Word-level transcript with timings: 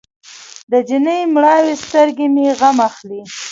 د 0.71 0.73
جینۍ 0.87 1.21
مړاوې 1.33 1.73
سترګې 1.83 2.27
مې 2.33 2.47
غم 2.59 2.77
اخلي. 2.87 3.21